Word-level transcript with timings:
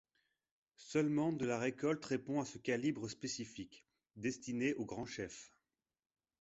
Seulement 0.79 1.31
de 1.31 1.45
la 1.45 1.59
récolte 1.59 2.03
répond 2.07 2.41
à 2.41 2.45
ce 2.45 2.57
calibre 2.57 3.07
spécifique, 3.07 3.85
destiné 4.15 4.73
aux 4.73 4.85
grands 4.85 5.05
chefs. 5.05 5.53